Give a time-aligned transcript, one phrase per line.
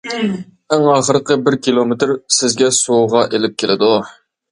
[0.77, 3.93] «ئەڭ ئاخىرقى بىر كىلومېتىر» سىزگە سوۋغا ئېلىپ كېلىدۇ.